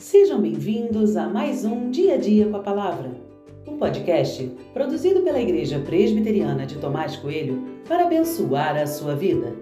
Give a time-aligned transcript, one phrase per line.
[0.00, 3.10] Sejam bem-vindos a mais um Dia a Dia com a Palavra,
[3.68, 9.54] um podcast produzido pela Igreja Presbiteriana de Tomás Coelho para abençoar a sua vida.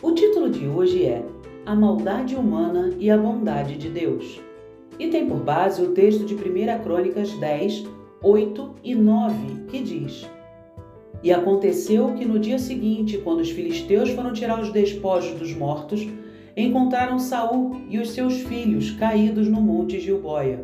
[0.00, 1.26] O título de hoje é
[1.66, 4.40] A Maldade Humana e a Bondade de Deus
[4.96, 6.38] e tem por base o texto de 1
[6.84, 7.84] Crônicas 10,
[8.22, 10.24] 8 e 9, que diz:
[11.20, 16.06] E aconteceu que no dia seguinte, quando os filisteus foram tirar os despojos dos mortos,
[16.56, 20.62] encontraram Saul e os seus filhos caídos no monte Gilboia.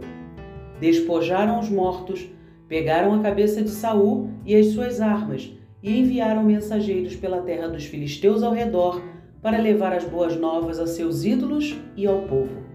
[0.80, 2.28] Despojaram os mortos,
[2.68, 7.84] pegaram a cabeça de Saul e as suas armas e enviaram mensageiros pela terra dos
[7.84, 9.02] filisteus ao redor
[9.42, 12.69] para levar as boas novas a seus ídolos e ao povo.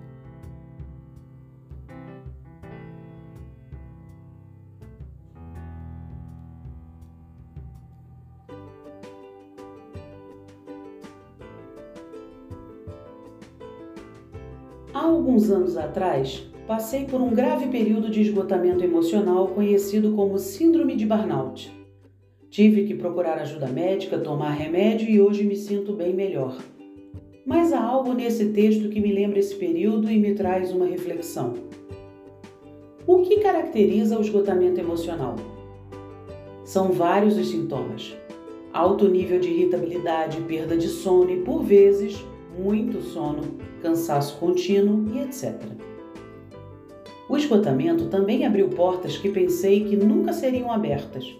[14.95, 20.95] Há alguns anos atrás, passei por um grave período de esgotamento emocional conhecido como Síndrome
[20.95, 21.69] de Burnout.
[22.49, 26.57] Tive que procurar ajuda médica, tomar remédio e hoje me sinto bem melhor.
[27.45, 31.55] Mas há algo nesse texto que me lembra esse período e me traz uma reflexão.
[33.05, 35.35] O que caracteriza o esgotamento emocional?
[36.63, 38.15] São vários os sintomas:
[38.71, 42.25] alto nível de irritabilidade, perda de sono e, por vezes,
[42.57, 43.41] muito sono,
[43.81, 45.55] cansaço contínuo e etc.
[47.27, 51.35] O esgotamento também abriu portas que pensei que nunca seriam abertas,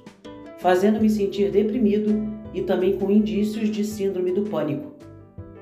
[0.58, 4.94] fazendo-me sentir deprimido e também com indícios de síndrome do pânico.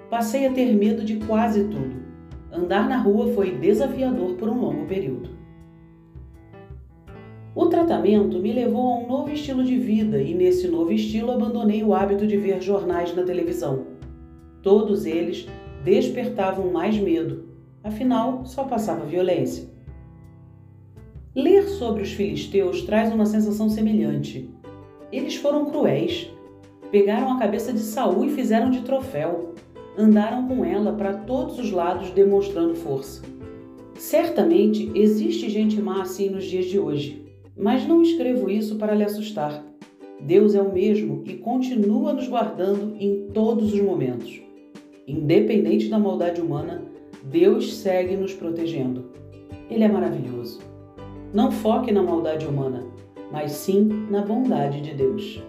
[0.09, 2.03] Passei a ter medo de quase tudo.
[2.51, 5.29] Andar na rua foi desafiador por um longo período.
[7.55, 11.83] O tratamento me levou a um novo estilo de vida e, nesse novo estilo, abandonei
[11.83, 13.93] o hábito de ver jornais na televisão
[14.63, 15.45] Todos eles
[15.83, 17.49] despertavam mais medo,
[17.83, 19.67] afinal, só passava violência.
[21.35, 24.49] Ler sobre os filisteus traz uma sensação semelhante.
[25.11, 26.29] Eles foram cruéis.
[26.91, 29.53] Pegaram a cabeça de Saul e fizeram de troféu.
[29.97, 33.21] Andaram com ela para todos os lados demonstrando força.
[33.95, 39.03] Certamente existe gente má assim nos dias de hoje, mas não escrevo isso para lhe
[39.03, 39.63] assustar.
[40.21, 44.41] Deus é o mesmo e continua nos guardando em todos os momentos.
[45.05, 46.81] Independente da maldade humana,
[47.23, 49.11] Deus segue nos protegendo.
[49.69, 50.61] Ele é maravilhoso.
[51.33, 52.85] Não foque na maldade humana,
[53.29, 55.43] mas sim na bondade de Deus.